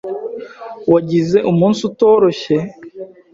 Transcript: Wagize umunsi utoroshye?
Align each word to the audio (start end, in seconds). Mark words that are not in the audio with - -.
Wagize 0.91 1.37
umunsi 1.51 1.79
utoroshye? 1.89 2.57